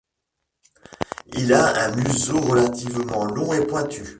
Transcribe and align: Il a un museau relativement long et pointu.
Il 1.31 1.53
a 1.53 1.85
un 1.85 1.95
museau 1.95 2.41
relativement 2.41 3.23
long 3.25 3.53
et 3.53 3.67
pointu. 3.67 4.03